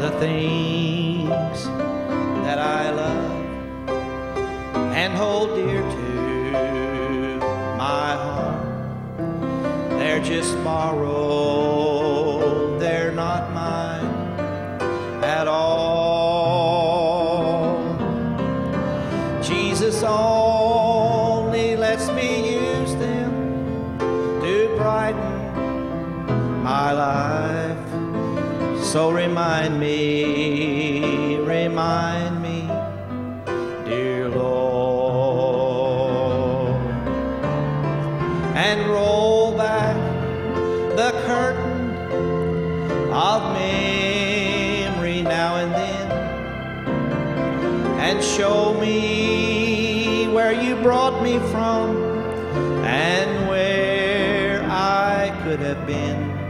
[0.00, 1.64] the things
[2.46, 3.88] that I love
[4.94, 7.36] and hold dear to
[7.76, 8.66] my heart.
[9.98, 11.20] They're just borrowed,
[12.80, 14.06] they're not mine
[15.22, 16.16] at all.
[19.42, 23.98] Jesus only lets me use them
[24.40, 27.59] to brighten my life.
[28.90, 32.68] So remind me, remind me,
[33.84, 35.54] dear Lord,
[38.56, 39.94] and roll back
[40.96, 41.92] the curtain
[43.12, 46.10] of memory now and then
[48.00, 51.96] and show me where you brought me from
[52.82, 56.49] and where I could have been.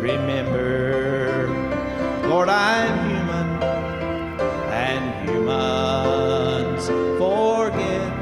[0.00, 1.48] Remember,
[2.28, 3.62] Lord, I'm human
[4.72, 8.12] and humans forget.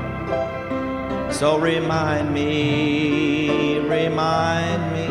[1.32, 5.08] So remind me, remind me,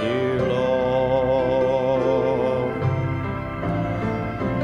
[0.00, 1.86] dear Lord.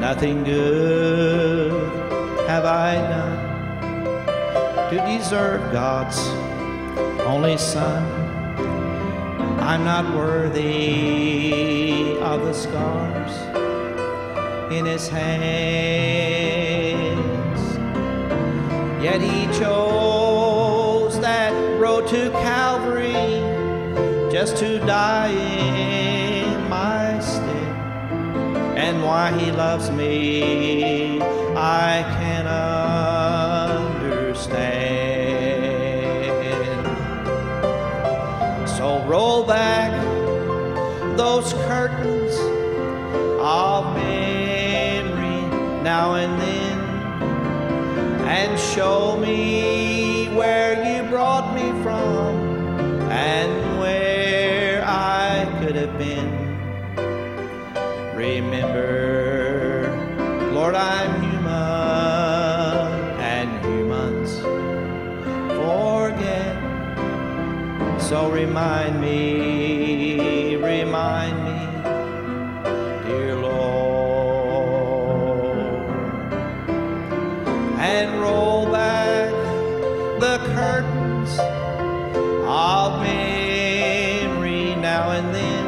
[0.01, 1.73] Nothing good
[2.49, 3.53] have I done
[4.91, 6.19] to deserve God's
[7.25, 8.32] only Son.
[9.63, 11.53] I'm not worthy
[12.21, 13.33] of the scars
[14.73, 15.63] in His hands.
[19.03, 23.13] Yet He chose that road to Calvary
[24.33, 27.77] just to die in my stead
[28.77, 31.21] and why he loves me
[31.55, 32.03] I
[39.07, 39.91] roll back
[41.17, 42.35] those curtains
[43.41, 45.43] of memory
[45.83, 46.79] now and then
[48.27, 52.39] and show me where you brought me from
[53.11, 56.31] and where I could have been.
[58.17, 59.91] Remember,
[60.53, 61.32] Lord, I'm
[68.13, 71.61] So remind me, remind me,
[73.07, 75.57] dear Lord,
[77.81, 79.31] and roll back
[80.21, 81.39] the curtains
[82.47, 85.67] of memory now and then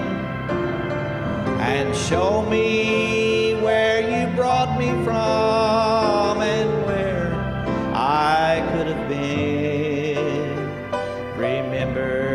[1.62, 7.32] and show me where you brought me from and where
[7.94, 10.52] I could have been.
[11.38, 12.33] Remember,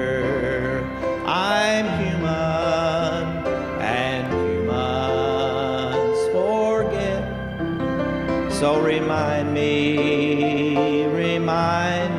[8.60, 12.19] So remind me, remind